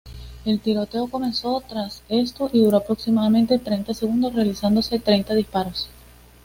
El 0.45 0.59
tiroteo 0.59 1.05
comenzó 1.07 1.61
tras 1.69 2.01
esto 2.09 2.49
y 2.51 2.61
duró 2.63 2.77
aproximadamente 2.77 3.59
treinta 3.59 3.93
segundos, 3.93 4.33
realizándose 4.33 4.97
treinta 4.97 5.35
disparos. 5.35 5.89